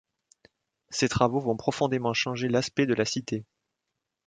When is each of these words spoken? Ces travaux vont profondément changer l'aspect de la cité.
Ces 0.89 1.07
travaux 1.07 1.39
vont 1.39 1.55
profondément 1.55 2.15
changer 2.15 2.47
l'aspect 2.47 2.87
de 2.87 2.95
la 2.95 3.05
cité. 3.05 3.45